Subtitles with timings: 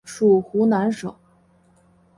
[0.03, 1.15] 属湖南省。